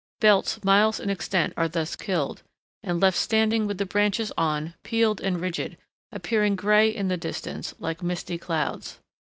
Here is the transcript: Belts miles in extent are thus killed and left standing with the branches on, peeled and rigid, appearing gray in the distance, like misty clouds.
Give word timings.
Belts 0.19 0.63
miles 0.63 0.99
in 0.99 1.11
extent 1.11 1.53
are 1.55 1.67
thus 1.67 1.95
killed 1.95 2.41
and 2.81 2.99
left 2.99 3.15
standing 3.15 3.67
with 3.67 3.77
the 3.77 3.85
branches 3.85 4.31
on, 4.35 4.73
peeled 4.81 5.21
and 5.21 5.39
rigid, 5.39 5.77
appearing 6.11 6.55
gray 6.55 6.89
in 6.89 7.07
the 7.07 7.17
distance, 7.17 7.75
like 7.77 8.01
misty 8.01 8.39
clouds. 8.39 8.97